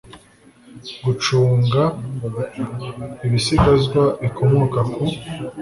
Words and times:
gucunga 1.03 1.83
ibisigazwa 3.27 4.01
bikomoka 4.21 4.79
ku 4.91 5.03